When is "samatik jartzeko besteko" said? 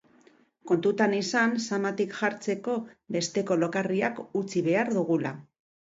1.65-3.59